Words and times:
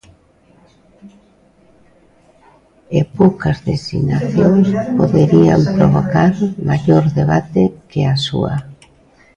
E 2.97 2.99
poucas 3.17 3.57
designacións 3.69 4.67
poderían 4.99 5.61
provocar 5.75 6.31
maior 6.69 7.03
debate 7.19 7.61
que 7.89 8.01
a 8.13 8.15
súa. 8.25 8.55